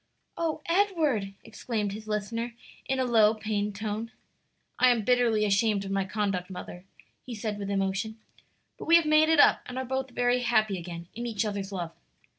[0.35, 2.55] "O Edward!" exclaimed his listener
[2.85, 4.09] in a low, pained tone.
[4.79, 6.85] "I am bitterly ashamed of my conduct, mother,"
[7.23, 8.17] he said with emotion,
[8.79, 11.71] "but we have made it up and are both very happy again in each other's
[11.71, 11.91] love.